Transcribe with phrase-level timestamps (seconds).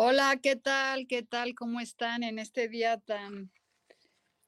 [0.00, 1.08] Hola, ¿qué tal?
[1.08, 1.56] ¿Qué tal?
[1.56, 3.50] ¿Cómo están en este día tan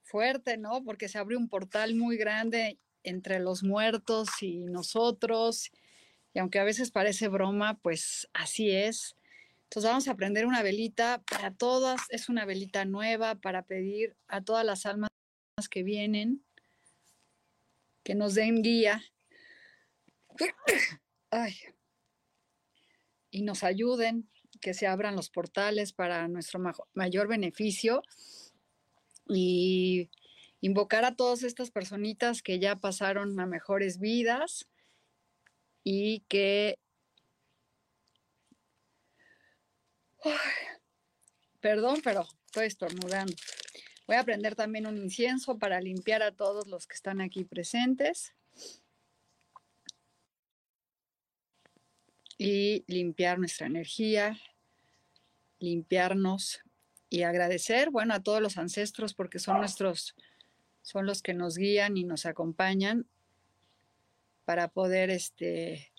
[0.01, 0.81] fuerte, no?
[0.85, 5.69] Porque se abrió un portal muy grande entre los muertos y nosotros.
[6.33, 9.17] Y aunque a veces parece broma, pues así es.
[9.63, 11.99] Entonces vamos a prender una velita para todas.
[12.11, 15.09] Es una velita nueva para pedir a todas las almas
[15.69, 16.45] que vienen
[18.03, 19.03] que nos den guía.
[21.29, 21.57] Ay.
[23.31, 24.30] Y nos ayuden
[24.61, 26.61] que se abran los portales para nuestro
[26.93, 28.03] mayor beneficio
[29.27, 30.09] y
[30.61, 34.67] invocar a todas estas personitas que ya pasaron a mejores vidas
[35.83, 36.77] y que
[41.59, 43.33] perdón, pero estoy estornudando.
[44.07, 48.33] Voy a prender también un incienso para limpiar a todos los que están aquí presentes.
[52.37, 54.37] Y limpiar nuestra energía,
[55.61, 56.59] limpiarnos
[57.09, 60.15] y agradecer, bueno, a todos los ancestros porque son nuestros,
[60.81, 63.07] son los que nos guían y nos acompañan
[64.45, 65.93] para poder, este,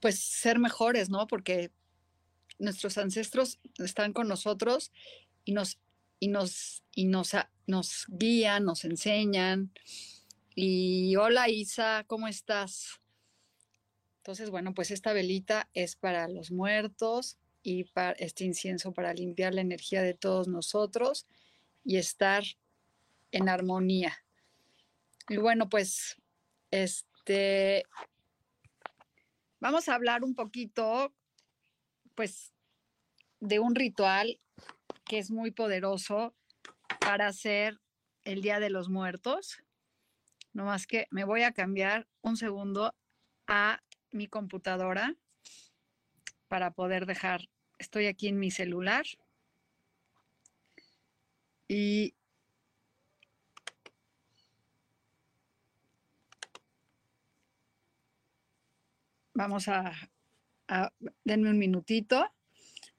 [0.00, 1.26] pues ser mejores, ¿no?
[1.26, 1.70] Porque
[2.58, 4.92] nuestros ancestros están con nosotros
[5.44, 5.78] y nos,
[6.20, 7.32] y nos, y nos,
[7.66, 9.72] nos guían, nos enseñan.
[10.54, 13.00] Y hola Isa, ¿cómo estás?
[14.24, 19.52] Entonces, bueno, pues esta velita es para los muertos y para este incienso para limpiar
[19.52, 21.26] la energía de todos nosotros
[21.84, 22.42] y estar
[23.32, 24.24] en armonía.
[25.28, 26.16] Y bueno, pues
[26.70, 27.84] este
[29.60, 31.12] vamos a hablar un poquito
[32.14, 32.54] pues
[33.40, 34.40] de un ritual
[35.04, 36.34] que es muy poderoso
[36.98, 37.78] para hacer
[38.22, 39.58] el Día de los Muertos.
[40.54, 42.94] No más que me voy a cambiar un segundo
[43.46, 43.82] a
[44.14, 45.14] mi computadora
[46.48, 47.48] para poder dejar,
[47.78, 49.04] estoy aquí en mi celular
[51.68, 52.14] y
[59.34, 59.92] vamos a,
[61.24, 62.32] denme un minutito.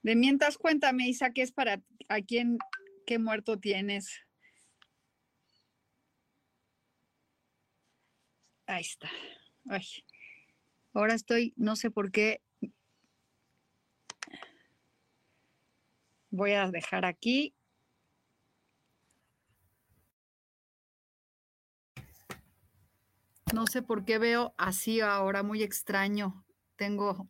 [0.03, 2.59] De mientras, cuéntame, Isa, ¿qué es para a quién,
[3.07, 4.21] qué muerto tienes?
[8.67, 9.09] Ahí está.
[9.69, 9.85] Ay.
[10.95, 12.41] Ahora estoy, no sé por qué.
[16.29, 17.53] Voy a dejar aquí.
[23.53, 26.45] No sé por qué veo así ahora, muy extraño.
[26.77, 27.29] Tengo,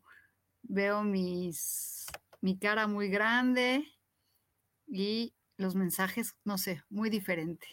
[0.62, 2.06] veo mis,
[2.42, 3.84] mi cara muy grande
[4.86, 7.68] y los mensajes, no sé, muy diferente.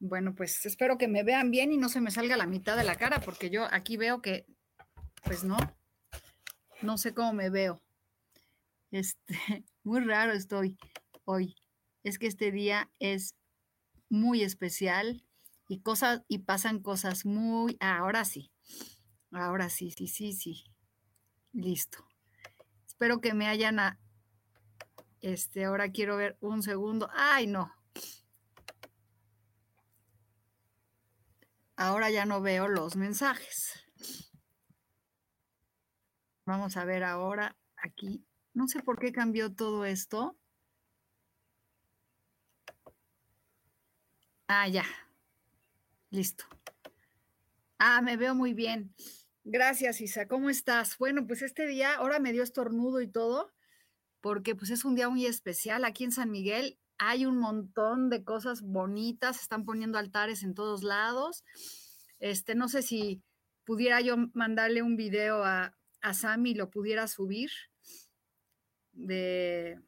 [0.00, 2.84] Bueno, pues espero que me vean bien y no se me salga la mitad de
[2.84, 4.44] la cara, porque yo aquí veo que
[5.26, 5.56] pues no,
[6.82, 7.82] no sé cómo me veo.
[8.92, 9.36] Este,
[9.82, 10.78] muy raro estoy
[11.24, 11.56] hoy.
[12.04, 13.34] Es que este día es
[14.08, 15.24] muy especial
[15.68, 18.52] y cosas y pasan cosas muy ah, ahora sí.
[19.32, 20.64] Ahora sí, sí, sí, sí.
[21.52, 22.06] Listo.
[22.86, 23.80] Espero que me hayan
[25.20, 27.10] este, ahora quiero ver un segundo.
[27.12, 27.72] Ay, no.
[31.74, 33.85] Ahora ya no veo los mensajes.
[36.46, 38.24] Vamos a ver ahora aquí.
[38.54, 40.36] No sé por qué cambió todo esto.
[44.46, 44.84] Ah, ya.
[46.10, 46.44] Listo.
[47.78, 48.94] Ah, me veo muy bien.
[49.42, 50.28] Gracias, Isa.
[50.28, 50.96] ¿Cómo estás?
[50.98, 53.52] Bueno, pues este día, ahora me dio estornudo y todo,
[54.20, 55.84] porque pues es un día muy especial.
[55.84, 60.84] Aquí en San Miguel hay un montón de cosas bonitas, están poniendo altares en todos
[60.84, 61.44] lados.
[62.20, 63.20] Este, no sé si
[63.64, 65.76] pudiera yo mandarle un video a,
[66.06, 67.50] a Sammy y lo pudiera subir
[68.92, 69.82] de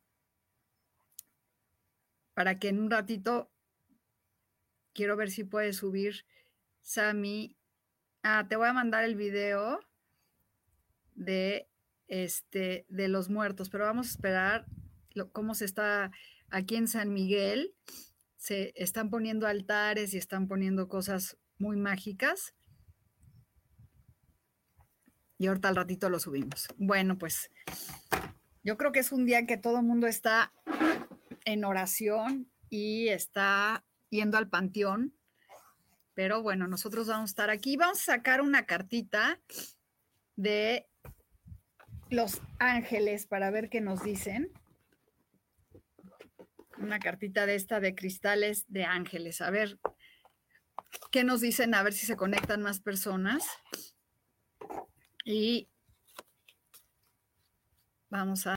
[2.35, 3.53] para que en un ratito
[4.93, 6.27] quiero ver si puede subir
[6.81, 7.57] Sammy.
[8.25, 9.79] Ah, te voy a mandar el video
[11.15, 11.69] de
[12.09, 14.67] este de los muertos, pero vamos a esperar
[15.31, 16.11] cómo se está
[16.51, 17.77] aquí en San Miguel.
[18.37, 22.55] Se están poniendo altares y están poniendo cosas muy mágicas.
[25.39, 26.69] Y ahorita al ratito lo subimos.
[26.77, 27.51] Bueno, pues
[28.65, 30.53] yo creo que es un día que todo el mundo está
[31.45, 35.15] en oración y está yendo al panteón.
[36.15, 37.77] Pero bueno, nosotros vamos a estar aquí.
[37.77, 39.41] Vamos a sacar una cartita
[40.35, 40.89] de
[42.11, 44.51] los ángeles para ver qué nos dicen.
[46.79, 49.41] Una cartita de esta de cristales de ángeles.
[49.41, 49.79] A ver
[51.13, 53.45] qué nos dicen, a ver si se conectan más personas.
[55.31, 55.69] Y
[58.09, 58.57] vamos a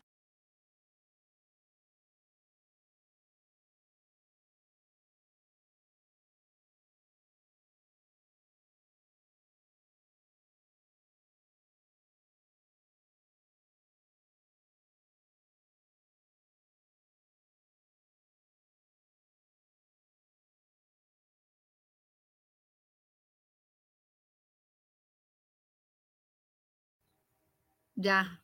[28.01, 28.41] Ya.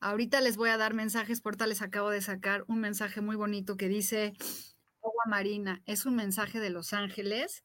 [0.00, 3.36] Ahorita les voy a dar mensajes, por tal les acabo de sacar un mensaje muy
[3.36, 4.34] bonito que dice
[5.02, 5.82] agua marina.
[5.86, 7.64] Es un mensaje de los ángeles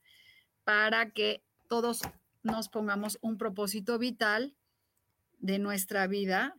[0.64, 2.02] para que todos
[2.44, 4.56] nos pongamos un propósito vital
[5.40, 6.56] de nuestra vida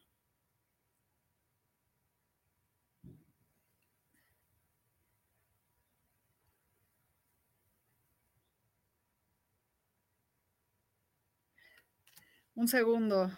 [12.58, 13.30] Un segundo.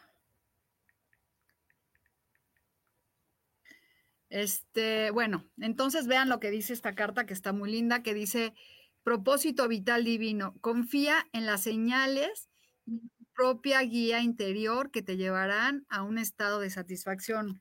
[4.30, 8.54] Este, bueno, entonces vean lo que dice esta carta que está muy linda, que dice
[9.02, 10.54] propósito vital divino.
[10.62, 12.48] Confía en las señales
[12.86, 13.02] y
[13.34, 17.60] propia guía interior que te llevarán a un estado de satisfacción.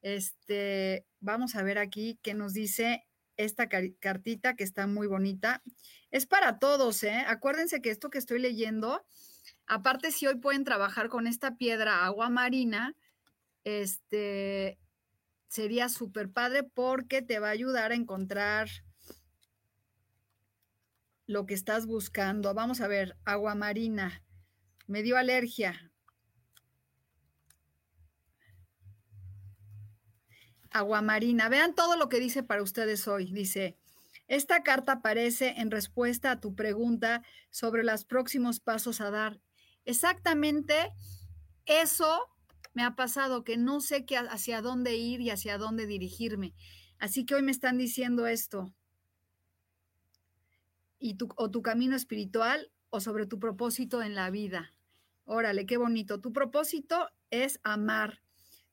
[0.00, 3.04] Este, vamos a ver aquí qué nos dice
[3.36, 5.62] esta cartita que está muy bonita.
[6.10, 7.22] Es para todos, ¿eh?
[7.26, 9.04] Acuérdense que esto que estoy leyendo
[9.72, 12.96] Aparte, si hoy pueden trabajar con esta piedra agua marina,
[13.62, 14.80] este
[15.46, 18.68] sería súper padre porque te va a ayudar a encontrar
[21.28, 22.52] lo que estás buscando.
[22.52, 24.24] Vamos a ver, agua marina.
[24.88, 25.92] Me dio alergia.
[30.72, 31.48] Agua marina.
[31.48, 33.32] Vean todo lo que dice para ustedes hoy.
[33.32, 33.76] Dice,
[34.26, 39.40] esta carta aparece en respuesta a tu pregunta sobre los próximos pasos a dar
[39.84, 40.92] Exactamente
[41.66, 42.26] eso
[42.74, 46.54] me ha pasado, que no sé qué, hacia dónde ir y hacia dónde dirigirme.
[46.98, 48.74] Así que hoy me están diciendo esto.
[50.98, 54.74] Y tu, o tu camino espiritual o sobre tu propósito en la vida.
[55.24, 56.20] Órale, qué bonito.
[56.20, 58.20] Tu propósito es amar,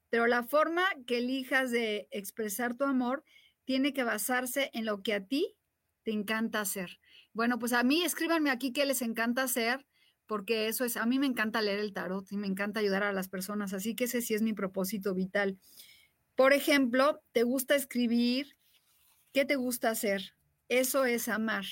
[0.10, 3.24] pero la forma que elijas de expresar tu amor
[3.64, 5.56] tiene que basarse en lo que a ti
[6.04, 7.00] te encanta hacer.
[7.34, 9.86] Bueno, pues a mí escríbanme aquí qué les encanta hacer
[10.28, 13.14] porque eso es, a mí me encanta leer el tarot y me encanta ayudar a
[13.14, 15.58] las personas, así que ese sí es mi propósito vital.
[16.36, 18.58] Por ejemplo, ¿te gusta escribir?
[19.34, 20.36] ¿Qué te gusta hacer?
[20.70, 21.66] Eso es amar.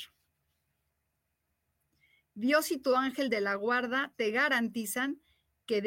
[2.34, 5.22] Dios y tu ángel de la guarda te garantizan
[5.66, 5.84] que,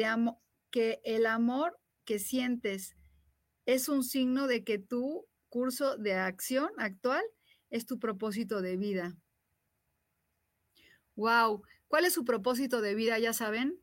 [0.71, 2.95] que el amor que sientes
[3.65, 7.23] es un signo de que tu curso de acción actual
[7.69, 9.15] es tu propósito de vida.
[11.15, 13.19] Wow, ¿Cuál es su propósito de vida?
[13.19, 13.81] Ya saben.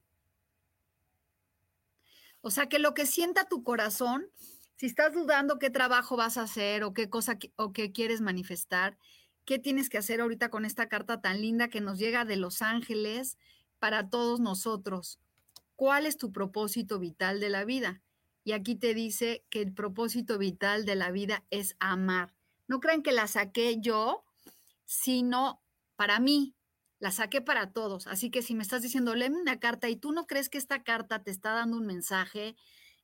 [2.41, 4.31] O sea, que lo que sienta tu corazón,
[4.77, 8.97] si estás dudando qué trabajo vas a hacer o qué cosa o qué quieres manifestar,
[9.45, 12.63] qué tienes que hacer ahorita con esta carta tan linda que nos llega de Los
[12.63, 13.39] Ángeles
[13.81, 15.19] para todos nosotros.
[15.75, 18.03] ¿Cuál es tu propósito vital de la vida?
[18.45, 22.35] Y aquí te dice que el propósito vital de la vida es amar.
[22.69, 24.25] No crean que la saqué yo,
[24.85, 25.61] sino
[25.97, 26.56] para mí,
[26.99, 28.07] la saqué para todos.
[28.07, 30.83] Así que si me estás diciendo, léeme una carta y tú no crees que esta
[30.83, 32.57] carta te está dando un mensaje,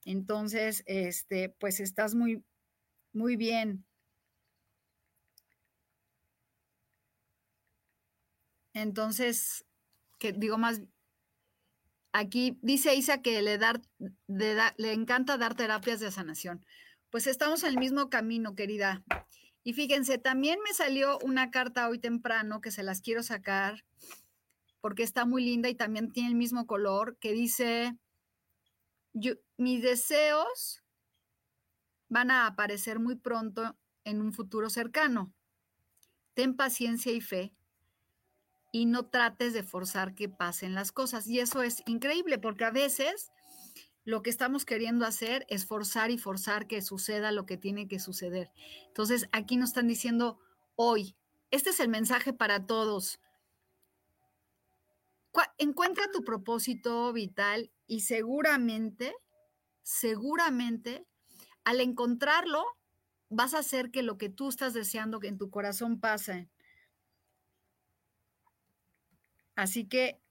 [0.04, 2.44] entonces, este, pues estás muy,
[3.12, 3.84] muy bien.
[8.74, 9.64] Entonces,
[10.18, 10.80] que digo más,
[12.12, 13.82] aquí dice Isa que le, dar,
[14.28, 16.64] le encanta dar terapias de sanación.
[17.10, 19.04] Pues estamos en el mismo camino, querida.
[19.64, 23.84] Y fíjense, también me salió una carta hoy temprano que se las quiero sacar
[24.80, 27.96] porque está muy linda y también tiene el mismo color, que dice,
[29.56, 30.82] mis deseos
[32.08, 35.32] van a aparecer muy pronto en un futuro cercano.
[36.34, 37.54] Ten paciencia y fe
[38.72, 41.28] y no trates de forzar que pasen las cosas.
[41.28, 43.30] Y eso es increíble porque a veces
[44.04, 48.00] lo que estamos queriendo hacer es forzar y forzar que suceda lo que tiene que
[48.00, 48.50] suceder.
[48.88, 50.40] Entonces, aquí nos están diciendo
[50.74, 51.16] hoy,
[51.50, 53.20] este es el mensaje para todos.
[55.58, 59.14] Encuentra tu propósito vital y seguramente,
[59.82, 61.06] seguramente,
[61.64, 62.64] al encontrarlo,
[63.28, 66.50] vas a hacer que lo que tú estás deseando que en tu corazón pase.
[69.54, 70.21] Así que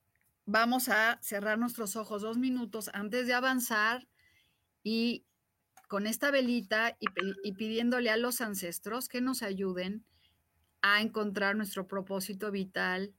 [0.45, 4.07] vamos a cerrar nuestros ojos dos minutos antes de avanzar
[4.83, 5.25] y
[5.88, 10.05] con esta velita y, pidiéndole a los ancestros que nos ayuden
[10.81, 13.13] a encontrar nuestro propósito vital,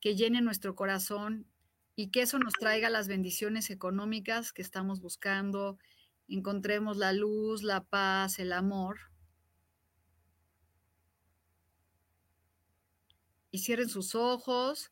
[0.00, 1.46] que llene nuestro corazón
[1.94, 5.78] y que eso nos traiga las bendiciones económicas que estamos buscando,
[6.26, 8.98] encontremos la luz, la paz, el amor.
[13.50, 14.90] Y cierren sus ojos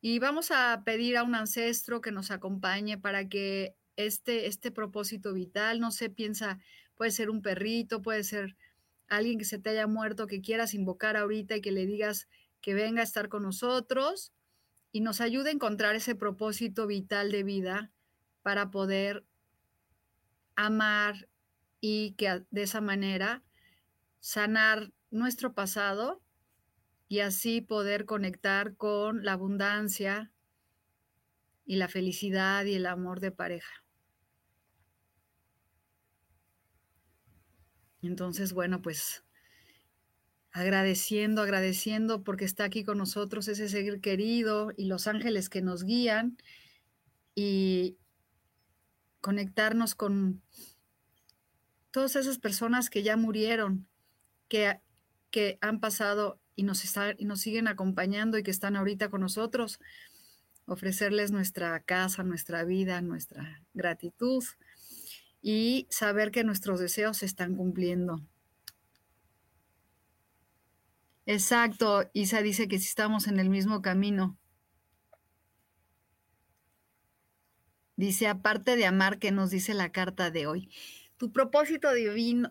[0.00, 5.32] y vamos a pedir a un ancestro que nos acompañe para que este, este propósito
[5.32, 6.58] vital, no sé, piensa,
[6.94, 8.56] puede ser un perrito, puede ser
[9.08, 12.28] alguien que se te haya muerto, que quieras invocar ahorita y que le digas
[12.60, 14.32] que venga a estar con nosotros
[14.92, 17.90] y nos ayude a encontrar ese propósito vital de vida
[18.42, 19.24] para poder
[20.54, 21.28] amar
[21.80, 23.42] y que de esa manera
[24.20, 26.22] sanar nuestro pasado
[27.08, 30.30] y así poder conectar con la abundancia
[31.64, 33.84] y la felicidad y el amor de pareja.
[38.02, 39.24] Entonces, bueno, pues
[40.52, 45.84] agradeciendo, agradeciendo porque está aquí con nosotros ese ser querido y los ángeles que nos
[45.84, 46.36] guían
[47.34, 47.96] y
[49.20, 50.42] conectarnos con
[51.90, 53.88] todas esas personas que ya murieron,
[54.48, 54.80] que,
[55.30, 56.80] que han pasado y nos,
[57.40, 59.78] siguen acompañando y que están ahorita con nosotros,
[60.66, 64.42] ofrecerles nuestra casa, nuestra vida, nuestra gratitud
[65.40, 68.20] y saber que nuestros deseos se están cumpliendo.
[71.26, 74.36] Exacto, Isa dice que si estamos en el mismo camino.
[77.94, 80.70] Dice, aparte de amar, que nos dice la carta de hoy.
[81.18, 82.48] Tu propósito de,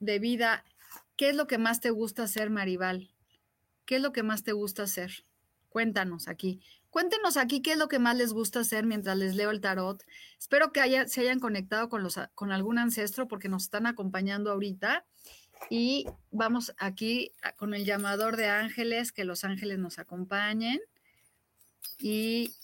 [0.00, 0.64] de vida,
[1.16, 3.15] ¿qué es lo que más te gusta hacer, Maribal?
[3.86, 5.24] ¿Qué es lo que más te gusta hacer?
[5.70, 6.60] Cuéntanos aquí.
[6.90, 10.02] Cuéntenos aquí qué es lo que más les gusta hacer mientras les leo el tarot.
[10.38, 15.04] Espero que se hayan conectado con, los, con algún ancestro porque nos están acompañando ahorita.
[15.70, 20.80] Y vamos aquí con el llamador de ángeles, que los ángeles nos acompañen
[21.98, 22.54] y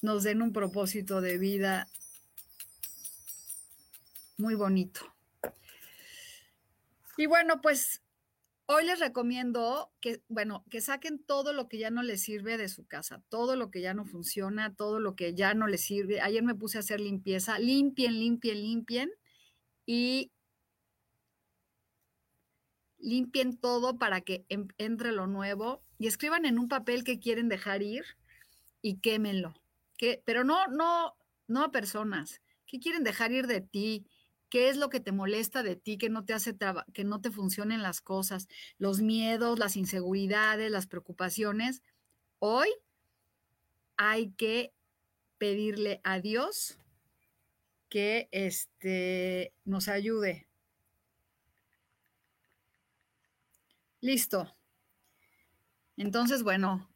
[0.00, 1.88] nos den un propósito de vida
[4.36, 5.00] muy bonito.
[7.16, 8.02] Y bueno, pues
[8.66, 12.68] Hoy les recomiendo que, bueno, que saquen todo lo que ya no les sirve de
[12.68, 16.20] su casa, todo lo que ya no funciona, todo lo que ya no les sirve.
[16.20, 19.10] Ayer me puse a hacer limpieza, limpien, limpien, limpien
[19.84, 20.30] y
[22.98, 24.46] limpien todo para que
[24.78, 28.04] entre lo nuevo y escriban en un papel que quieren dejar ir
[28.80, 29.54] y quémenlo.
[30.24, 31.14] Pero no, no,
[31.46, 32.40] no a personas.
[32.66, 34.06] ¿Qué quieren dejar ir de ti?
[34.52, 36.54] Qué es lo que te molesta de ti, que no te hace
[36.92, 41.82] que no te funcionen las cosas, los miedos, las inseguridades, las preocupaciones.
[42.38, 42.68] Hoy
[43.96, 44.74] hay que
[45.38, 46.76] pedirle a Dios
[47.88, 50.46] que este, nos ayude.
[54.02, 54.54] Listo.
[55.96, 56.90] Entonces, bueno,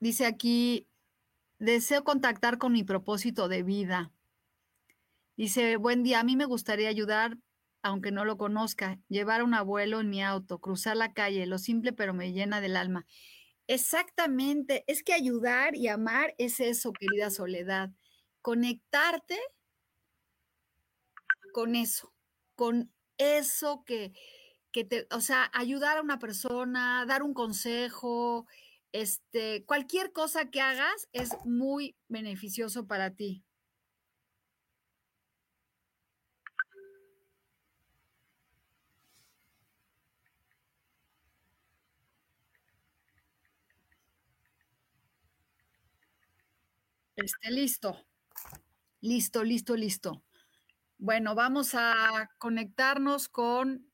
[0.00, 0.88] dice aquí,
[1.60, 4.13] deseo contactar con mi propósito de vida.
[5.36, 7.38] Dice, buen día, a mí me gustaría ayudar,
[7.82, 11.58] aunque no lo conozca, llevar a un abuelo en mi auto, cruzar la calle, lo
[11.58, 13.06] simple pero me llena del alma.
[13.66, 17.90] Exactamente, es que ayudar y amar es eso, querida Soledad,
[18.42, 19.38] conectarte
[21.52, 22.12] con eso,
[22.56, 24.12] con eso que,
[24.72, 28.46] que te, o sea, ayudar a una persona, dar un consejo,
[28.92, 33.44] este, cualquier cosa que hagas es muy beneficioso para ti.
[47.16, 47.96] Esté listo.
[49.00, 50.24] Listo, listo, listo.
[50.98, 53.90] Bueno, vamos a conectarnos con,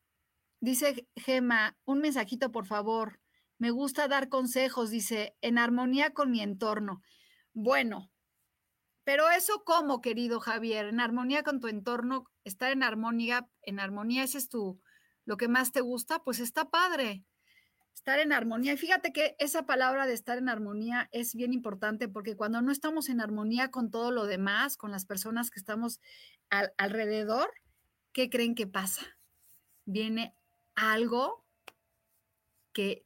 [0.60, 3.20] dice Gema, un mensajito por favor.
[3.58, 7.02] Me gusta dar consejos, dice, en armonía con mi entorno.
[7.52, 8.10] Bueno,
[9.04, 14.22] pero eso cómo, querido Javier, en armonía con tu entorno, estar en armonía, en armonía,
[14.22, 14.80] ese es tu,
[15.26, 17.24] lo que más te gusta, pues está padre.
[17.94, 18.72] Estar en armonía.
[18.72, 22.72] Y fíjate que esa palabra de estar en armonía es bien importante porque cuando no
[22.72, 26.00] estamos en armonía con todo lo demás, con las personas que estamos
[26.78, 27.50] alrededor,
[28.12, 29.02] ¿qué creen que pasa?
[29.84, 30.34] Viene
[30.74, 31.44] algo
[32.72, 33.04] que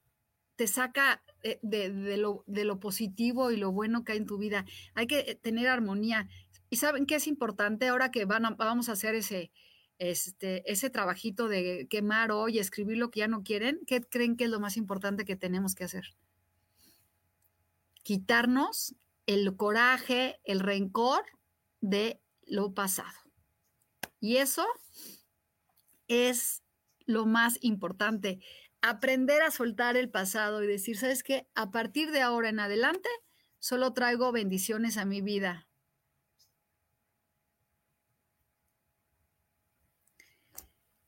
[0.57, 4.38] te saca eh, de, lo, de, lo, positivo y lo bueno que hay en tu
[4.38, 4.64] vida.
[4.95, 6.29] Hay que tener armonía.
[6.71, 9.50] ¿Y saben qué es importante ahora que van vamos a hacer ese,
[10.11, 13.80] este, ese trabajito de quemar hoy, escribir lo que ya no quieren?
[13.87, 16.14] ¿Qué creen que es lo más importante que tenemos que hacer?
[18.02, 18.94] Quitarnos
[19.26, 21.25] el coraje, el rencor
[21.80, 23.18] de lo pasado.
[24.20, 24.66] Y eso
[26.08, 26.62] es
[27.06, 28.40] lo más importante
[28.84, 31.49] aprender a soltar el pasado y decir, ¿sabes qué?
[31.54, 33.08] A partir de ahora en adelante,
[33.58, 35.68] solo traigo bendiciones a mi vida.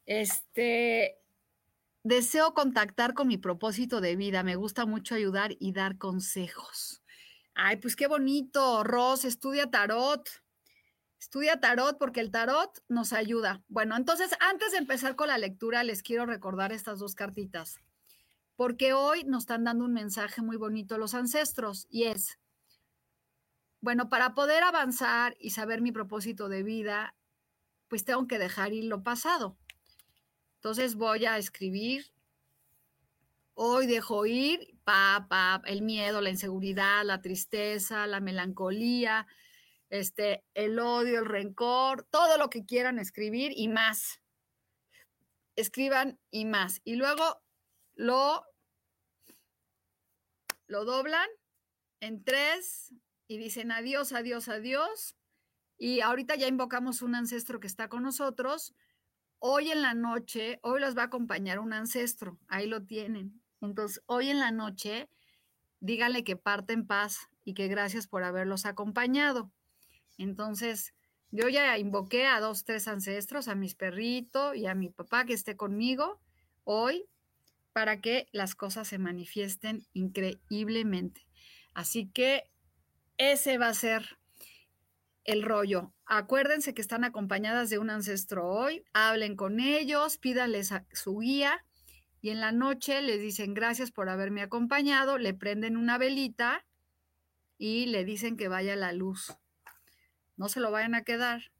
[0.07, 1.19] Este,
[2.05, 4.43] deseo contactar con mi propósito de vida.
[4.43, 7.03] Me gusta mucho ayudar y dar consejos.
[7.55, 10.29] Ay, pues qué bonito, Ros, estudia tarot.
[11.19, 13.65] Estudia tarot porque el tarot nos ayuda.
[13.69, 17.81] Bueno, entonces antes de empezar con la lectura, les quiero recordar estas dos cartitas,
[18.55, 22.39] porque hoy nos están dando un mensaje muy bonito los ancestros y es,
[23.81, 27.17] bueno, para poder avanzar y saber mi propósito de vida,
[27.89, 29.57] pues tengo que dejar ir lo pasado.
[30.57, 32.07] Entonces voy a escribir,
[33.55, 39.27] hoy dejo ir, pa, pa, el miedo, la inseguridad, la tristeza, la melancolía,
[39.91, 44.21] este, el odio, el rencor, todo lo que quieran escribir y más.
[45.55, 46.81] Escriban y más.
[46.85, 47.43] Y luego
[47.95, 48.45] lo,
[50.67, 51.29] lo doblan
[52.01, 52.93] en tres
[53.29, 55.17] y dicen adiós, adiós, adiós.
[55.79, 58.75] Y ahorita ya invocamos un ancestro que está con nosotros.
[59.39, 63.43] Hoy en la noche, hoy los va a acompañar un ancestro, ahí lo tienen.
[63.61, 65.09] Entonces, hoy en la noche,
[65.81, 69.53] díganle que parte en paz y que gracias por haberlos acompañado.
[70.19, 70.95] Entonces,
[71.31, 75.35] yo ya invoqué a dos, tres ancestros, a mis perritos y a mi papá que
[75.35, 76.21] esté conmigo
[76.65, 77.07] hoy
[77.73, 81.27] para que las cosas se manifiesten increíblemente.
[81.75, 82.45] Así que
[83.19, 84.19] ese va a ser
[85.27, 85.93] el rollo.
[86.07, 91.65] Acuérdense que están acompañadas de un ancestro hoy, hablen con ellos, pídanles a su guía
[92.21, 96.65] y en la noche les dicen gracias por haberme acompañado, le prenden una velita
[97.59, 99.37] y le dicen que vaya la luz
[100.37, 101.51] no se lo vayan a quedar,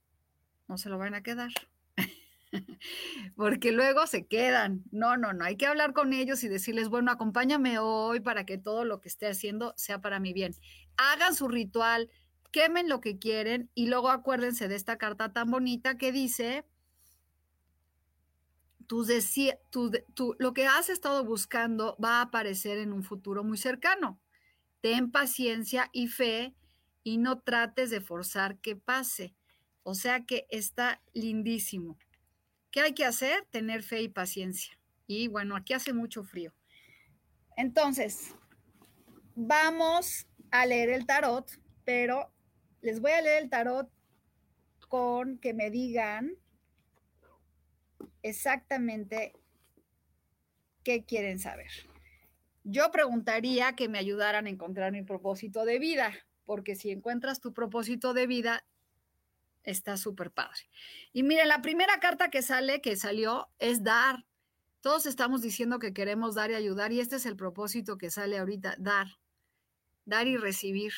[0.69, 1.51] no se lo vayan a quedar.
[3.37, 4.85] Porque luego se quedan.
[4.91, 5.45] No, no, no.
[5.45, 9.09] Hay que hablar con ellos y decirles, bueno, acompáñame hoy para que todo lo que
[9.09, 10.55] esté haciendo sea para mi bien.
[10.97, 12.11] Hagan su ritual,
[12.53, 16.65] quemen lo que quieren y luego acuérdense de esta carta tan bonita que dice,
[18.87, 19.09] tus
[20.39, 24.21] lo que has estado buscando va a aparecer en un futuro muy cercano.
[24.81, 26.55] Ten paciencia y fe
[27.03, 29.35] y no trates de forzar que pase.
[29.83, 31.99] O sea que está lindísimo.
[32.71, 33.47] ¿Qué hay que hacer?
[33.51, 34.79] Tener fe y paciencia.
[35.07, 36.53] Y bueno, aquí hace mucho frío.
[37.57, 38.35] Entonces,
[39.35, 41.51] vamos a leer el tarot,
[41.85, 42.33] pero
[42.83, 43.91] les voy a leer el tarot
[44.89, 46.35] con que me digan
[48.23, 49.33] exactamente
[50.83, 51.71] qué quieren saber.
[52.65, 56.13] Yo preguntaría que me ayudaran a encontrar mi propósito de vida
[56.47, 58.65] porque si encuentras tu propósito de vida,
[59.65, 60.61] está súper padre.
[61.13, 64.25] Y miren, la primera carta que sale, que salió, es dar.
[64.81, 68.39] Todos estamos diciendo que queremos dar y ayudar y este es el propósito que sale
[68.39, 69.09] ahorita, dar.
[70.05, 70.93] Dar y recibir.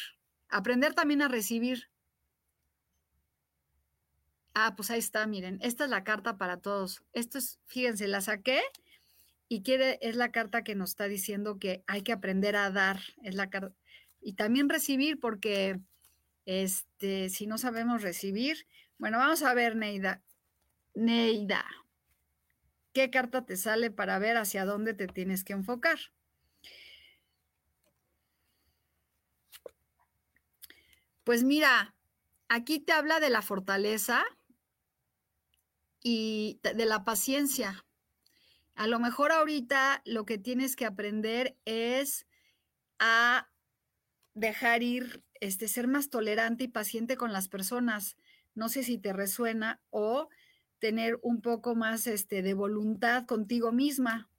[0.48, 1.90] Aprender también a recibir.
[4.54, 7.02] Ah, pues ahí está, miren, esta es la carta para todos.
[7.12, 8.60] Esto es, fíjense, la saqué
[9.48, 13.00] y es la carta que nos está diciendo que hay que aprender a dar.
[13.22, 13.74] Es la carta
[14.20, 15.80] y también recibir, porque
[16.44, 18.66] este, si no sabemos recibir,
[18.98, 20.22] bueno, vamos a ver, Neida.
[20.94, 21.64] Neida,
[22.92, 25.98] ¿qué carta te sale para ver hacia dónde te tienes que enfocar?
[31.28, 31.94] Pues mira,
[32.48, 34.24] aquí te habla de la fortaleza
[36.02, 37.84] y de la paciencia.
[38.74, 42.26] A lo mejor ahorita lo que tienes que aprender es
[42.98, 43.50] a
[44.32, 48.16] dejar ir, este, ser más tolerante y paciente con las personas,
[48.54, 50.30] No sé si te resuena o
[50.78, 54.30] tener un poco más este, de voluntad contigo misma.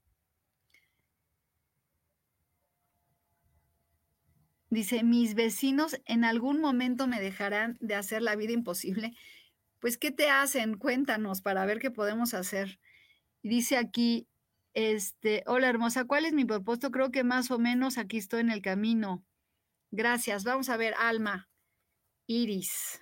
[4.70, 9.14] Dice, mis vecinos en algún momento me dejarán de hacer la vida imposible.
[9.80, 10.78] Pues, ¿qué te hacen?
[10.78, 12.80] Cuéntanos para ver qué podemos hacer.
[13.42, 14.28] dice aquí,
[14.74, 16.92] este, hola hermosa, ¿cuál es mi propósito?
[16.92, 19.26] Creo que más o menos aquí estoy en el camino.
[19.92, 20.44] Gracias.
[20.44, 21.50] Vamos a ver, Alma,
[22.28, 23.02] Iris.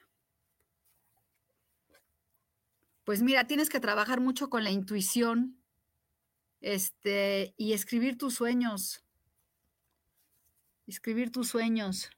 [3.03, 5.61] Pues mira, tienes que trabajar mucho con la intuición,
[6.61, 9.06] este, y escribir tus sueños
[10.87, 12.09] escribir tus sueños.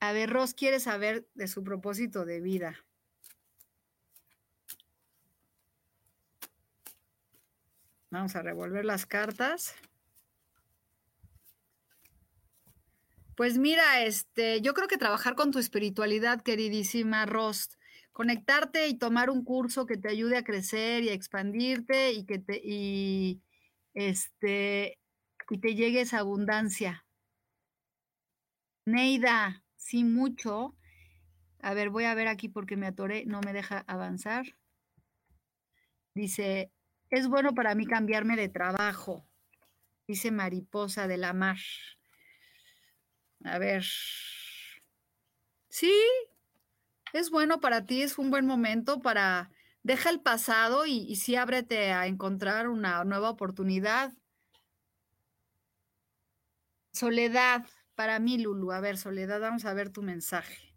[0.00, 2.84] A ver, Ross quiere saber de su propósito de vida.
[8.10, 9.74] Vamos a revolver las cartas.
[13.34, 17.70] Pues mira, este, yo creo que trabajar con tu espiritualidad, queridísima Ross,
[18.12, 22.38] conectarte y tomar un curso que te ayude a crecer y a expandirte y que
[22.38, 23.42] te y,
[23.94, 24.98] este,
[25.50, 27.06] y te llegue esa abundancia.
[28.86, 30.76] Neida, sí, mucho.
[31.60, 34.44] A ver, voy a ver aquí porque me atoré, no me deja avanzar.
[36.14, 36.70] Dice,
[37.10, 39.26] es bueno para mí cambiarme de trabajo,
[40.06, 41.58] dice Mariposa de la Mar.
[43.44, 43.84] A ver.
[45.68, 45.92] Sí,
[47.12, 49.50] es bueno para ti, es un buen momento para
[49.84, 54.12] deja el pasado y, y sí ábrete a encontrar una nueva oportunidad.
[56.92, 58.72] Soledad, para mí, Lulu.
[58.72, 60.74] A ver, Soledad, vamos a ver tu mensaje.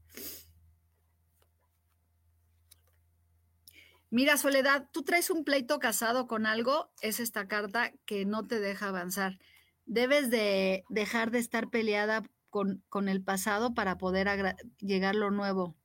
[4.10, 8.60] Mira, Soledad, tú traes un pleito casado con algo, es esta carta que no te
[8.60, 9.38] deja avanzar.
[9.86, 15.76] Debes de dejar de estar peleada con, con el pasado para poder llegar lo nuevo.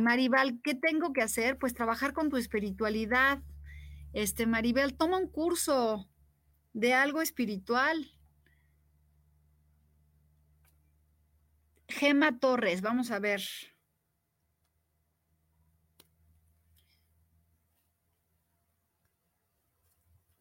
[0.00, 1.58] Maribel, ¿qué tengo que hacer?
[1.58, 3.42] Pues trabajar con tu espiritualidad.
[4.12, 6.08] Este, Maribel, toma un curso
[6.72, 8.10] de algo espiritual.
[11.88, 13.42] Gema Torres, vamos a ver.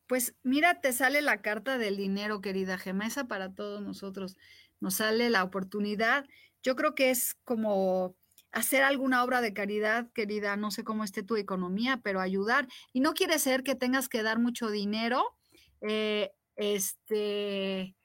[0.08, 4.38] Pues mira, te sale la carta del dinero, querida Gema, esa para todos nosotros.
[4.80, 6.26] Nos sale la oportunidad.
[6.64, 8.16] Yo creo que es como
[8.52, 12.68] hacer alguna obra de caridad, querida, no sé cómo esté tu economía, pero ayudar.
[12.94, 15.38] Y no quiere ser que tengas que dar mucho dinero,
[15.82, 17.96] eh, este,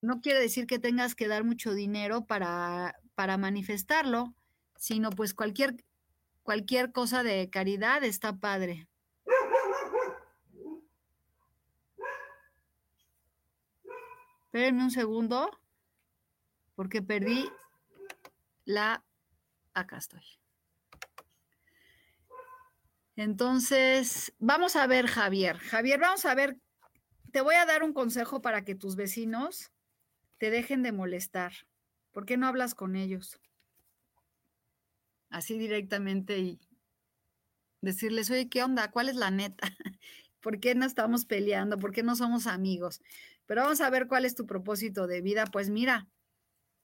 [0.00, 4.34] no quiere decir que tengas que dar mucho dinero para, para manifestarlo,
[4.76, 5.84] sino pues cualquier,
[6.42, 8.88] cualquier cosa de caridad está padre.
[14.46, 15.50] Espérenme un segundo,
[16.74, 17.50] porque perdí
[18.64, 19.04] la
[19.80, 20.22] acá estoy.
[23.16, 25.58] Entonces, vamos a ver, Javier.
[25.58, 26.60] Javier, vamos a ver,
[27.32, 29.72] te voy a dar un consejo para que tus vecinos
[30.38, 31.52] te dejen de molestar.
[32.12, 33.40] ¿Por qué no hablas con ellos?
[35.30, 36.60] Así directamente y
[37.80, 38.90] decirles, oye, ¿qué onda?
[38.90, 39.68] ¿Cuál es la neta?
[40.40, 41.78] ¿Por qué no estamos peleando?
[41.78, 43.02] ¿Por qué no somos amigos?
[43.46, 45.44] Pero vamos a ver cuál es tu propósito de vida.
[45.46, 46.08] Pues mira,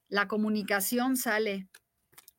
[0.08, 1.68] la comunicación sale.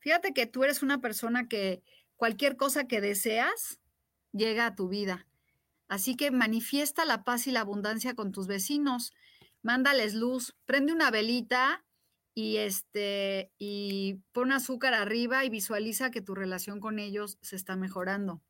[0.06, 1.82] Fíjate que tú eres una persona que
[2.14, 3.80] cualquier cosa que deseas
[4.30, 5.26] llega a tu vida.
[5.88, 9.12] Así que manifiesta la paz y la abundancia con tus vecinos.
[9.62, 11.84] Mándales luz, prende una velita
[12.34, 17.74] y este y pon azúcar arriba y visualiza que tu relación con ellos se está
[17.74, 18.40] mejorando.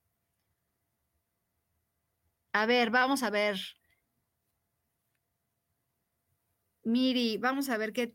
[2.52, 3.58] A ver, vamos a ver.
[6.84, 8.14] Miri, vamos a ver qué,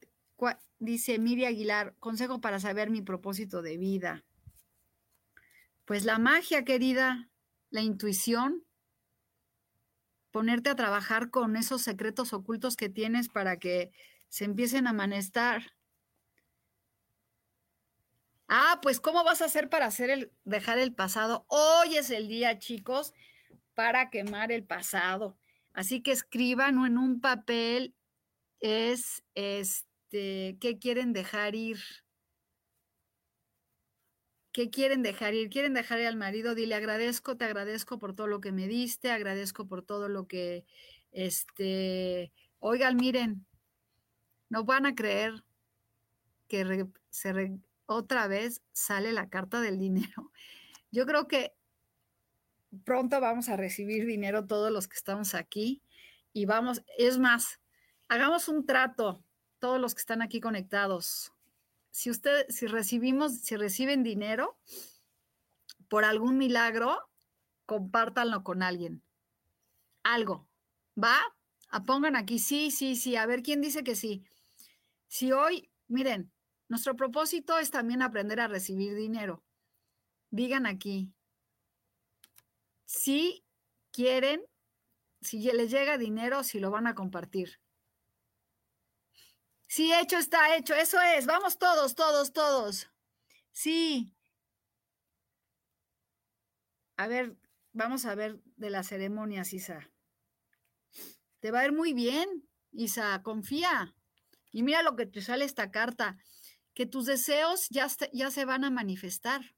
[0.80, 4.26] dice Miri Aguilar, consejo para saber mi propósito de vida.
[5.86, 7.30] Pues la magia, querida,
[7.70, 8.64] la intuición,
[10.32, 13.92] ponerte a trabajar con esos secretos ocultos que tienes para que
[14.30, 15.74] se empiecen a manifestar.
[18.48, 21.46] Ah, pues ¿cómo vas a hacer para hacer el dejar el pasado?
[21.48, 23.14] Hoy es el día, chicos,
[23.76, 25.38] para quemar el pasado.
[25.74, 27.96] Así que escriban en un papel
[28.60, 31.80] es este este, ¿qué quieren dejar ir?
[34.52, 35.50] ¿Qué quieren dejar ir?
[35.50, 36.54] ¿Quieren dejar ir al marido?
[36.54, 40.66] Dile, agradezco, te agradezco por todo lo que me diste, agradezco por todo lo que,
[41.12, 43.46] este, oigan, miren,
[44.50, 45.46] no van a creer
[46.50, 50.32] que se otra vez sale la carta del dinero.
[50.92, 51.54] Yo creo que
[52.84, 55.82] pronto vamos a recibir dinero todos los que estamos aquí
[56.34, 57.62] y vamos, es más,
[58.10, 59.24] hagamos un trato
[59.62, 61.32] todos los que están aquí conectados.
[61.92, 64.58] Si usted, si recibimos, si reciben dinero
[65.88, 67.10] por algún milagro,
[67.66, 69.04] compártanlo con alguien.
[70.04, 70.50] Algo.
[71.02, 71.16] ¿Va?
[71.16, 73.16] A ah, pongan aquí, sí, sí, sí.
[73.16, 74.26] A ver quién dice que sí.
[75.08, 76.32] Si hoy, miren,
[76.68, 79.44] nuestro propósito es también aprender a recibir dinero.
[80.32, 81.14] Digan aquí,
[82.86, 83.46] si
[83.92, 84.42] quieren,
[85.22, 87.61] si les llega dinero, si lo van a compartir.
[89.72, 91.26] Sí, hecho está hecho, eso es.
[91.26, 92.90] Vamos todos, todos, todos.
[93.54, 94.14] Sí.
[96.98, 97.38] A ver,
[97.72, 99.90] vamos a ver de las ceremonias, Isa.
[101.40, 102.28] Te va a ir muy bien,
[102.74, 103.96] Isa, confía.
[104.52, 106.18] Y mira lo que te sale esta carta,
[106.74, 109.56] que tus deseos ya, ya se van a manifestar,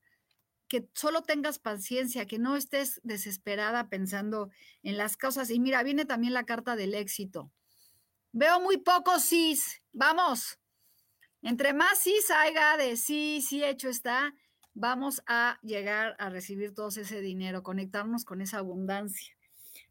[0.68, 4.52] que solo tengas paciencia, que no estés desesperada pensando
[4.84, 5.50] en las cosas.
[5.50, 7.52] Y mira, viene también la carta del éxito.
[8.36, 9.80] Veo muy pocos sís.
[9.92, 10.58] Vamos.
[11.44, 14.34] Entre más sís haya de sí, sí hecho está,
[14.74, 19.38] vamos a llegar a recibir todo ese dinero, conectarnos con esa abundancia.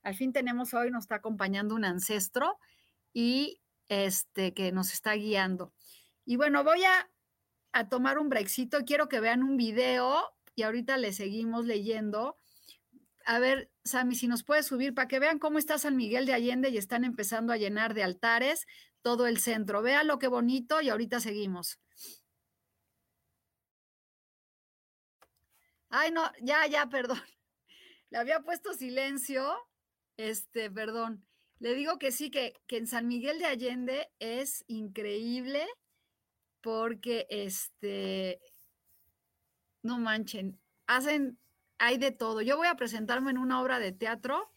[0.03, 2.59] Al fin tenemos hoy, nos está acompañando un ancestro
[3.13, 5.73] y este que nos está guiando.
[6.25, 7.09] Y bueno, voy a,
[7.71, 8.79] a tomar un brexito.
[8.85, 12.39] Quiero que vean un video y ahorita le seguimos leyendo
[13.25, 16.35] a ver, Sami, si nos puedes subir para que vean cómo está San Miguel de
[16.35, 18.67] Allende y están empezando a llenar de altares
[19.03, 19.83] todo el centro.
[19.83, 21.81] Vean lo que bonito y ahorita seguimos.
[25.89, 27.21] Ay, no, ya, ya, perdón.
[28.11, 29.53] Le había puesto silencio.
[30.17, 31.27] Este, perdón.
[31.59, 35.67] Le digo que sí, que, que en San Miguel de Allende es increíble
[36.61, 38.41] porque, este,
[39.83, 41.39] no manchen, hacen
[41.83, 42.43] hay de todo.
[42.43, 44.49] Yo voy a presentarme en una obra de teatro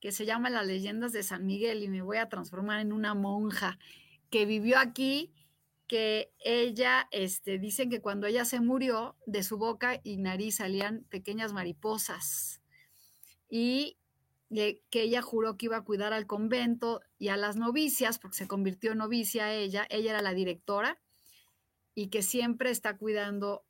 [0.00, 3.14] que se llama Las leyendas de San Miguel y me voy a transformar en una
[3.14, 3.78] monja
[4.30, 5.32] que vivió aquí,
[5.86, 11.04] que ella, este, dicen que cuando ella se murió, de su boca y nariz salían
[11.08, 12.60] pequeñas mariposas
[13.48, 13.96] y
[14.50, 18.48] que ella juró que iba a cuidar al convento y a las novicias, porque se
[18.48, 20.98] convirtió en novicia ella, ella era la directora,
[21.94, 23.65] y que siempre está cuidando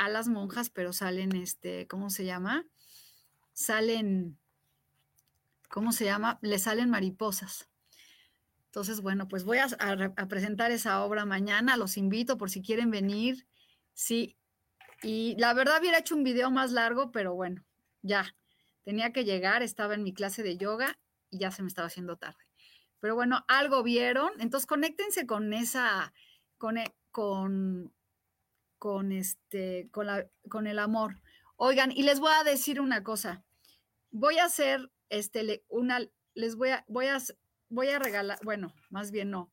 [0.00, 2.66] a las monjas, pero salen, este, ¿cómo se llama?
[3.52, 4.38] Salen,
[5.68, 6.38] ¿cómo se llama?
[6.40, 7.68] Le salen mariposas.
[8.64, 9.68] Entonces, bueno, pues voy a,
[10.26, 13.46] presentar esa obra mañana, los invito por si quieren venir.
[13.92, 14.38] Sí,
[15.02, 17.62] y la verdad hubiera hecho un video más largo, pero bueno,
[18.00, 18.34] ya,
[18.84, 22.16] tenía que llegar, estaba en mi clase de yoga y ya se me estaba haciendo
[22.16, 22.42] tarde.
[23.00, 26.14] Pero bueno, algo vieron, entonces conéctense con esa,
[26.56, 27.92] con, e, con
[28.80, 31.20] con este, con, la, con el amor.
[31.56, 33.44] Oigan, y les voy a decir una cosa.
[34.10, 36.00] Voy a hacer este, una,
[36.34, 37.18] les voy a, voy a,
[37.68, 39.52] voy a regalar, bueno, más bien no,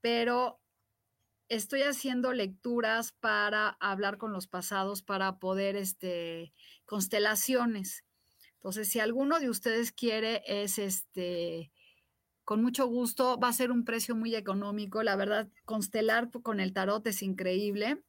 [0.00, 0.60] pero
[1.48, 6.52] estoy haciendo lecturas para hablar con los pasados, para poder, este,
[6.86, 8.04] constelaciones.
[8.54, 11.72] Entonces, si alguno de ustedes quiere, es este,
[12.44, 15.02] con mucho gusto, va a ser un precio muy económico.
[15.02, 18.04] La verdad, constelar con el tarot es increíble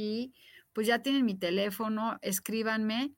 [0.00, 0.32] y
[0.72, 3.12] pues ya tienen mi teléfono, escríbanme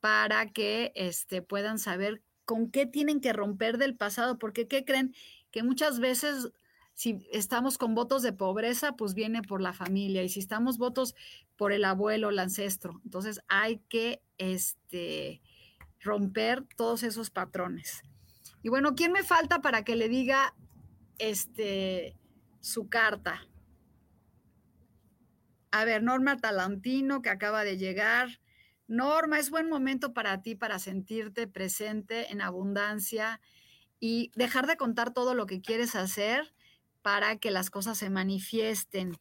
[0.00, 5.14] para que este, puedan saber con qué tienen que romper del pasado, porque ¿qué creen?
[5.50, 6.50] Que muchas veces
[6.94, 11.14] si estamos con votos de pobreza, pues viene por la familia, y si estamos votos
[11.56, 15.42] por el abuelo, el ancestro, entonces hay que este,
[16.00, 18.02] romper todos esos patrones.
[18.62, 20.54] Y bueno, ¿quién me falta para que le diga
[21.18, 22.16] este,
[22.60, 23.46] su carta?
[25.76, 28.40] A ver, Norma Talantino, que acaba de llegar.
[28.88, 33.42] Norma, es buen momento para ti para sentirte presente en abundancia
[34.00, 36.54] y dejar de contar todo lo que quieres hacer
[37.02, 39.18] para que las cosas se manifiesten.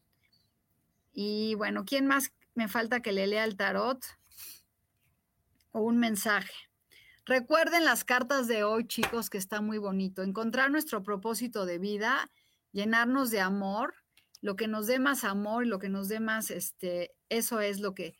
[1.11, 4.05] Y bueno, ¿quién más me falta que le lea el tarot?
[5.73, 6.53] O un mensaje.
[7.25, 10.23] Recuerden las cartas de hoy, chicos, que está muy bonito.
[10.23, 12.31] Encontrar nuestro propósito de vida,
[12.71, 14.04] llenarnos de amor
[14.45, 17.95] lo que nos dé más amor, lo que nos dé más, este, eso es lo
[17.95, 18.15] que,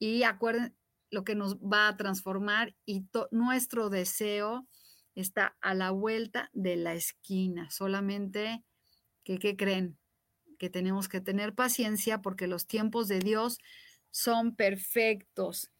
[0.00, 0.76] y acuerden,
[1.12, 4.66] lo que nos va a transformar y nuestro deseo
[5.14, 7.70] está a la vuelta de la esquina.
[7.70, 8.64] Solamente
[9.22, 9.96] que, ¿qué creen?
[10.58, 13.58] Que tenemos que tener paciencia porque los tiempos de Dios
[14.10, 15.70] son perfectos.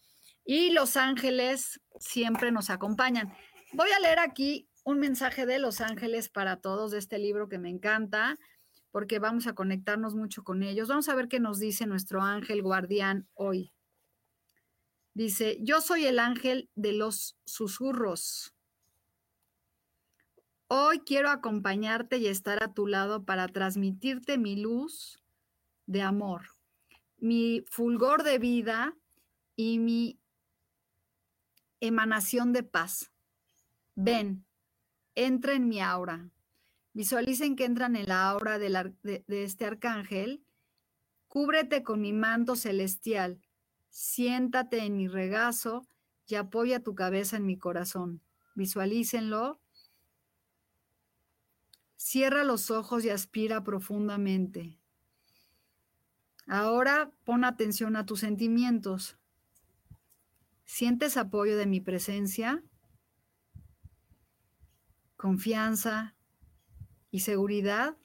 [0.44, 3.35] Y los ángeles siempre nos acompañan.
[3.72, 7.59] Voy a leer aquí un mensaje de los ángeles para todos de este libro que
[7.59, 8.37] me encanta
[8.90, 10.88] porque vamos a conectarnos mucho con ellos.
[10.88, 13.72] Vamos a ver qué nos dice nuestro ángel guardián hoy.
[15.14, 18.55] Dice, yo soy el ángel de los susurros.
[20.68, 25.20] Hoy quiero acompañarte y estar a tu lado para transmitirte mi luz
[25.87, 26.42] de amor,
[27.18, 28.96] mi fulgor de vida
[29.57, 30.20] y mi
[31.81, 33.11] emanación de paz.
[33.96, 34.46] Ven,
[35.16, 36.31] entra en mi aura.
[36.92, 38.94] Visualicen que entran en la aura de,
[39.29, 40.44] este arcángel.
[41.29, 43.40] Cúbrete con mi manto celestial.
[43.90, 45.87] Siéntate en mi regazo
[46.26, 48.20] y apoya tu cabeza en mi corazón.
[48.55, 49.61] Visualícenlo.
[51.96, 54.76] Cierra los ojos y aspira profundamente.
[56.46, 59.16] Ahora pon atención a tus sentimientos.
[60.64, 62.64] ¿Sientes apoyo de mi presencia?
[65.16, 66.16] ¿Confianza
[67.11, 67.96] y seguridad?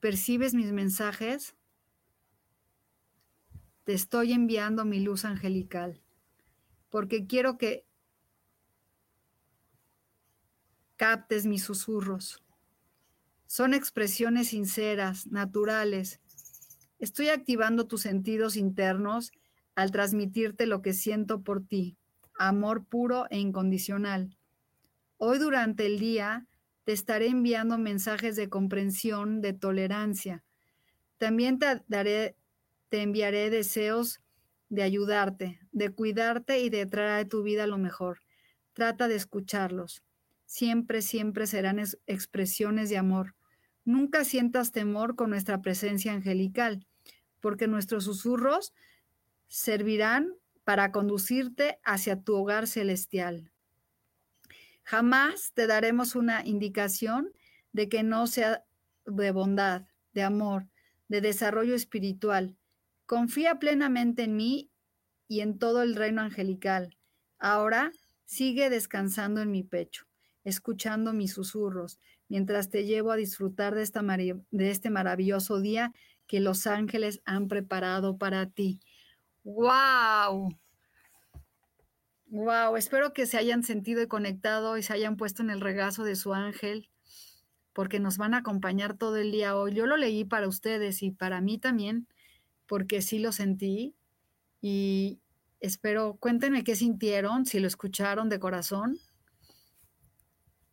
[0.00, 1.56] ¿Percibes mis mensajes?
[3.84, 6.02] Te estoy enviando mi luz angelical
[6.90, 7.86] porque quiero que
[10.96, 12.42] captes mis susurros.
[13.46, 16.20] Son expresiones sinceras, naturales.
[16.98, 19.32] Estoy activando tus sentidos internos
[19.74, 21.96] al transmitirte lo que siento por ti,
[22.38, 24.36] amor puro e incondicional.
[25.16, 26.46] Hoy durante el día
[26.88, 30.42] te estaré enviando mensajes de comprensión, de tolerancia.
[31.18, 32.34] También te, daré,
[32.88, 34.22] te enviaré deseos
[34.70, 38.22] de ayudarte, de cuidarte y de traer a tu vida lo mejor.
[38.72, 40.02] Trata de escucharlos.
[40.46, 43.34] Siempre, siempre serán expresiones de amor.
[43.84, 46.86] Nunca sientas temor con nuestra presencia angelical,
[47.42, 48.72] porque nuestros susurros
[49.46, 50.32] servirán
[50.64, 53.52] para conducirte hacia tu hogar celestial.
[54.88, 57.34] Jamás te daremos una indicación
[57.72, 58.64] de que no sea
[59.04, 60.66] de bondad, de amor,
[61.08, 62.56] de desarrollo espiritual.
[63.04, 64.70] Confía plenamente en mí
[65.28, 66.96] y en todo el reino angelical.
[67.38, 67.92] Ahora
[68.24, 70.06] sigue descansando en mi pecho,
[70.42, 71.98] escuchando mis susurros,
[72.30, 75.92] mientras te llevo a disfrutar de, esta de este maravilloso día
[76.26, 78.80] que los ángeles han preparado para ti.
[79.44, 80.48] ¡Wow!
[82.30, 86.04] Wow, espero que se hayan sentido y conectado y se hayan puesto en el regazo
[86.04, 86.90] de su ángel,
[87.72, 89.74] porque nos van a acompañar todo el día hoy.
[89.74, 92.06] Yo lo leí para ustedes y para mí también,
[92.66, 93.94] porque sí lo sentí
[94.60, 95.20] y
[95.60, 98.98] espero, cuéntenme qué sintieron, si lo escucharon de corazón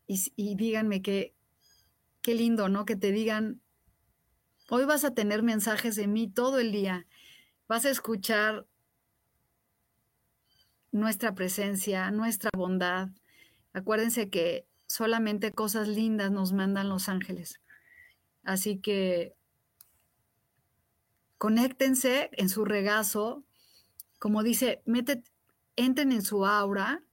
[0.08, 1.34] y, y díganme qué,
[2.22, 2.86] qué lindo, ¿no?
[2.86, 3.62] Que te digan,
[4.70, 7.08] hoy vas a tener mensajes de mí todo el día
[7.68, 8.68] vas a escuchar
[10.96, 13.10] nuestra presencia, nuestra bondad.
[13.74, 17.60] Acuérdense que solamente cosas lindas nos mandan los ángeles.
[18.44, 19.36] Así que
[21.38, 23.44] conéctense en su regazo,
[24.20, 25.22] como dice, mete,
[25.76, 27.04] entren en su aura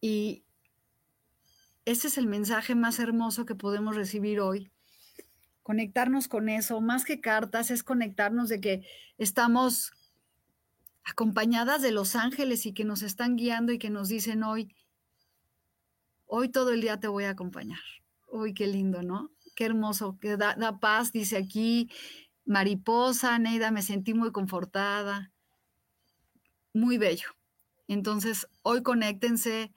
[0.00, 0.44] y
[1.84, 4.70] ese es el mensaje más hermoso que podemos recibir hoy
[5.64, 9.92] conectarnos con eso, más que cartas, es conectarnos de que estamos
[11.04, 14.76] acompañadas de los ángeles y que nos están guiando y que nos dicen hoy,
[16.26, 17.80] hoy todo el día te voy a acompañar.
[18.28, 19.30] Uy, qué lindo, ¿no?
[19.56, 21.90] Qué hermoso, que da, da paz, dice aquí,
[22.44, 25.32] mariposa, Neida, me sentí muy confortada,
[26.74, 27.28] muy bello.
[27.88, 29.72] Entonces, hoy conéctense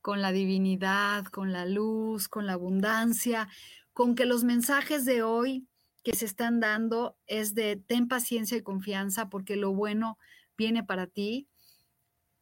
[0.00, 3.48] con la divinidad, con la luz, con la abundancia,
[3.96, 5.66] con que los mensajes de hoy
[6.04, 10.18] que se están dando es de ten paciencia y confianza porque lo bueno
[10.54, 11.48] viene para ti.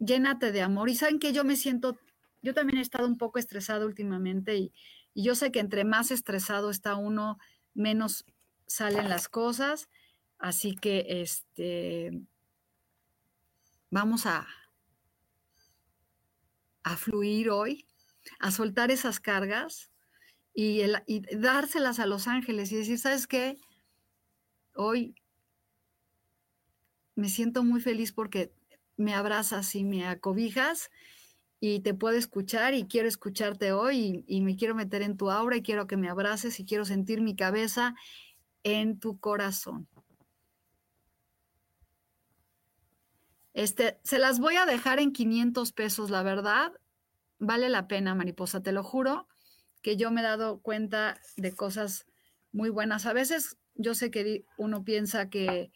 [0.01, 0.91] Llénate de amor.
[0.91, 1.97] Y saben que yo me siento,
[2.43, 4.73] yo también he estado un poco estresada últimamente y,
[5.15, 7.39] y yo sé que entre más estresado está uno,
[7.73, 8.25] menos
[8.67, 9.89] salen las cosas.
[10.39, 12.21] Así que este
[13.91, 14.45] vamos a,
[16.83, 17.87] a fluir hoy,
[18.41, 19.94] a soltar esas cargas
[20.55, 20.83] y,
[21.37, 23.59] dárselas a los ángeles y decir, ¿sabes qué?
[24.77, 25.15] Hoy
[27.17, 28.53] me siento muy feliz porque
[28.97, 30.91] me abrazas y me acobijas
[31.59, 35.57] y te puedo escuchar y quiero escucharte hoy y, me quiero meter en tu aura
[35.57, 37.95] y quiero que me abraces y quiero sentir mi cabeza
[38.63, 39.89] en tu corazón.
[43.55, 46.73] Este, se las voy a dejar en 500 pesos, la verdad.
[47.39, 49.29] Vale la pena, mariposa, te lo juro
[49.85, 52.07] que yo me he dado cuenta de cosas
[52.53, 53.05] muy buenas.
[53.05, 55.71] A veces yo sé que uno piensa que,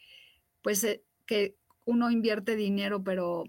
[0.63, 3.45] pues, eh, que uno invierte dinero, pero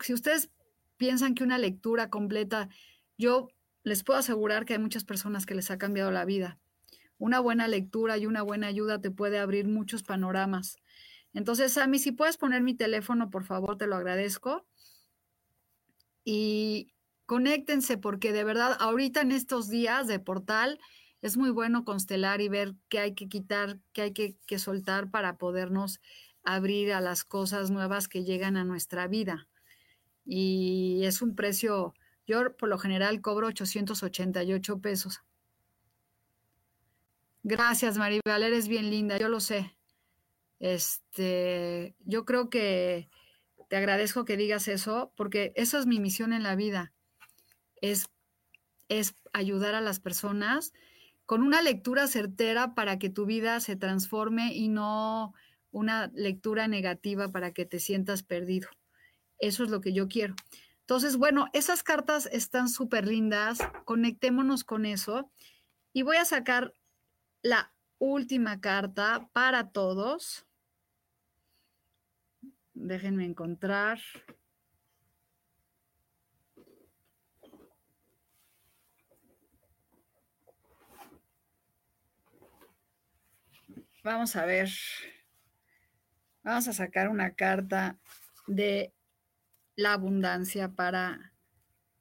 [0.00, 0.50] si ustedes
[0.96, 2.68] piensan que una lectura completa,
[3.16, 3.46] yo
[3.84, 6.58] les puedo asegurar que hay muchas personas que les ha cambiado la vida.
[7.18, 10.78] Una buena lectura y una buena ayuda te puede abrir muchos panoramas.
[11.32, 14.66] Entonces, Sammy, si puedes poner mi teléfono, por favor, te lo agradezco.
[16.24, 16.92] y
[17.26, 20.78] conéctense porque de verdad ahorita en estos días de portal
[21.22, 25.38] es muy bueno constelar y ver qué hay que quitar, qué hay que, soltar para
[25.38, 26.00] podernos
[26.42, 29.48] abrir a las cosas nuevas que llegan a nuestra vida.
[30.24, 31.94] Y es un precio,
[32.26, 35.22] yo por lo general cobro 888 pesos.
[37.44, 39.76] Gracias, Maribel, eres bien linda, yo lo sé.
[40.58, 43.08] Este, yo creo que
[43.68, 46.92] te agradezco que digas eso, porque eso es mi misión en la vida.
[47.82, 48.08] Es,
[48.88, 50.72] es ayudar a las personas
[51.26, 55.34] con una lectura certera para que tu vida se transforme y no
[55.70, 58.68] una lectura negativa para que te sientas perdido.
[59.38, 60.34] Eso es lo que yo quiero.
[60.80, 63.58] Entonces, bueno, esas cartas están súper lindas.
[63.84, 65.30] Conectémonos con eso.
[65.92, 66.74] Y voy a sacar
[67.40, 70.46] la última carta para todos.
[72.74, 74.00] Déjenme encontrar.
[84.04, 84.68] Vamos a ver.
[86.42, 88.00] Vamos a sacar una carta
[88.48, 88.92] de
[89.76, 91.32] la abundancia para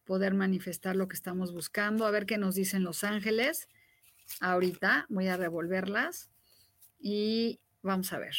[0.04, 2.08] poder manifestar lo que estamos buscando.
[2.08, 3.70] A ver qué nos dicen los ángeles.
[4.40, 6.32] Ahorita voy a revolverlas
[7.00, 8.36] y vamos a ver.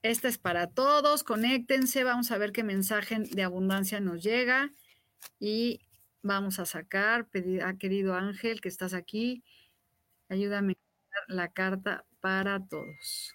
[0.00, 1.24] Esta es para todos.
[1.24, 2.04] Conéctense.
[2.04, 4.72] Vamos a ver qué mensaje de abundancia nos llega.
[5.38, 5.80] Y
[6.22, 7.28] vamos a sacar,
[7.62, 9.44] a querido ángel que estás aquí,
[10.30, 10.78] ayúdame
[11.28, 13.34] a la carta para todos.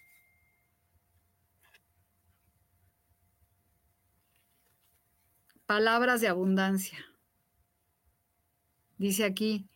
[5.67, 6.97] Palabras de abundancia.
[8.97, 9.67] Dice aquí,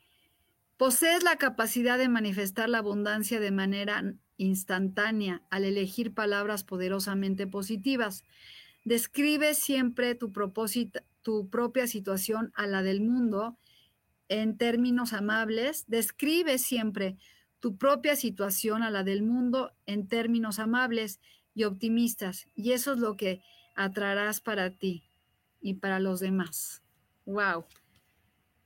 [0.78, 8.24] posees la capacidad de manifestar la abundancia de manera instantánea al elegir palabras poderosamente positivas.
[8.84, 10.34] Describe siempre tu
[11.22, 13.60] tu propia situación a la del mundo
[14.28, 15.84] en términos amables.
[15.86, 17.16] Describe siempre
[17.64, 21.22] tu propia situación a la del mundo en términos amables
[21.54, 22.50] y optimistas.
[22.56, 23.42] Y eso es lo que
[23.74, 25.06] atraerás para ti
[25.62, 26.84] y para los demás.
[27.26, 27.64] Wow.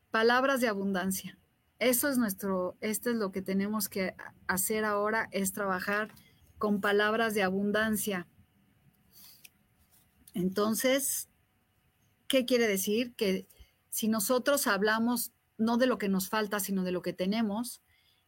[0.09, 1.37] Palabras de abundancia.
[1.77, 4.15] Eso es nuestro, esto es lo que tenemos que
[4.47, 6.11] hacer ahora, es trabajar
[6.57, 8.27] con palabras de abundancia.
[10.33, 11.29] Entonces,
[12.27, 13.13] ¿qué quiere decir?
[13.13, 13.47] Que
[13.91, 17.83] si nosotros hablamos no de lo que nos falta, sino de lo que tenemos,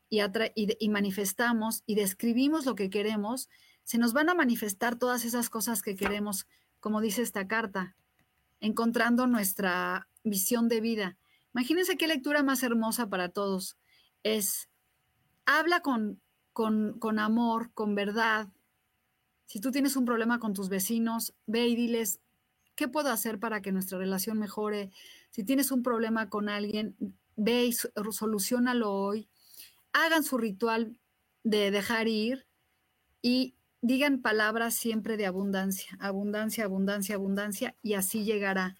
[0.09, 3.49] y, manifestamos y describimos lo que queremos,
[3.83, 6.47] se nos van a manifestar todas esas cosas que queremos,
[6.79, 7.95] como dice esta carta
[8.59, 11.17] encontrando nuestra visión de vida.
[11.53, 13.77] Imagínense qué lectura más hermosa para todos.
[14.23, 14.69] Es,
[15.45, 16.21] habla con,
[16.53, 18.49] con, amor, con verdad.
[19.45, 22.19] Si tú tienes un problema con tus vecinos, ve y diles,
[22.75, 24.91] ¿qué puedo hacer para que nuestra relación mejore?
[25.31, 26.95] Si tienes un problema con alguien,
[27.35, 29.28] ve y solucionalo hoy.
[29.93, 30.97] Hagan su ritual
[31.43, 32.45] de dejar ir
[33.21, 38.77] y digan palabras siempre de abundancia, abundancia, abundancia, abundancia, y así llegará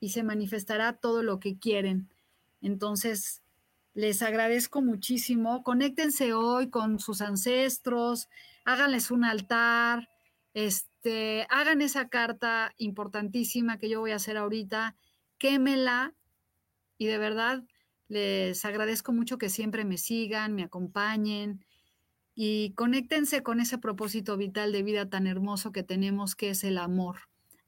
[0.00, 2.08] y se manifestará todo lo que quieren.
[2.60, 3.42] Entonces,
[3.94, 5.62] les agradezco muchísimo.
[5.62, 8.28] Conéctense hoy con sus ancestros,
[8.64, 10.10] háganles un altar,
[10.52, 14.96] este, hagan esa carta importantísima que yo voy a hacer ahorita,
[15.38, 16.14] quémela
[16.98, 17.64] y de verdad
[18.08, 21.64] les agradezco mucho que siempre me sigan, me acompañen
[22.34, 26.78] y conéctense con ese propósito vital de vida tan hermoso que tenemos, que es el
[26.78, 27.16] amor,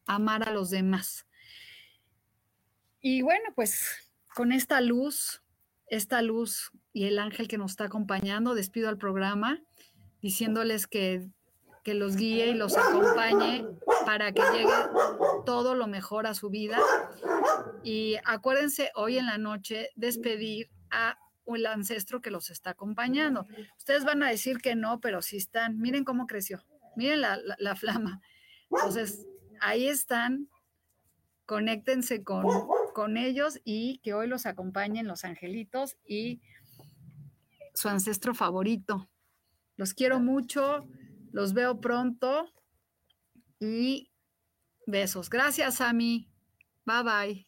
[0.07, 1.27] amar a los demás.
[3.01, 5.43] Y bueno, pues con esta luz,
[5.87, 9.63] esta luz y el ángel que nos está acompañando, despido al programa
[10.21, 11.29] diciéndoles que,
[11.85, 13.67] que los guíe y los acompañe
[14.05, 14.73] para que llegue
[15.47, 16.79] todo lo mejor a su vida.
[17.83, 23.47] Y acuérdense hoy en la noche despedir a el ancestro que los está acompañando.
[23.77, 25.79] Ustedes van a decir que no, pero sí están.
[25.79, 26.65] Miren cómo creció.
[26.97, 28.21] Miren la, flama.
[28.71, 29.27] Entonces,
[29.61, 30.49] ahí están.
[31.47, 32.45] Conéctense con,
[32.93, 36.43] con ellos y que hoy los acompañen los angelitos y
[37.73, 39.09] su ancestro favorito.
[39.77, 40.87] Los quiero mucho,
[41.33, 42.53] los veo pronto
[43.61, 44.11] y
[44.87, 45.31] besos.
[45.31, 46.29] Gracias, Ami.
[46.85, 47.48] Bye bye.